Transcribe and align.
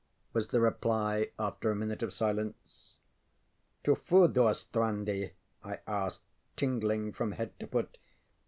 ŌĆØ 0.01 0.33
was 0.33 0.47
the 0.47 0.59
reply, 0.59 1.29
after 1.37 1.69
a 1.69 1.75
minute 1.75 2.01
of 2.01 2.11
silence. 2.11 2.95
ŌĆ£To 3.85 3.97
Furdurstrandi? 3.99 5.31
ŌĆØ 5.33 5.33
I 5.63 5.77
asked, 5.85 6.23
tingling 6.55 7.11
from 7.11 7.33
head 7.33 7.51
to 7.59 7.67
foot. 7.67 7.99